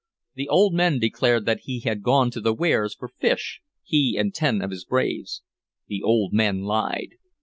The 0.33 0.49
old 0.49 0.73
men 0.73 0.97
declared 0.97 1.45
that 1.45 1.59
he 1.65 1.81
had 1.81 2.01
gone 2.01 2.31
to 2.31 2.41
the 2.41 2.55
weirs 2.55 2.95
for 2.95 3.07
fish, 3.07 3.61
he 3.83 4.17
and 4.17 4.33
ten 4.33 4.59
of 4.63 4.71
his 4.71 4.83
braves. 4.83 5.43
The 5.89 6.01
old 6.01 6.33
men 6.33 6.63
lied. 6.63 7.09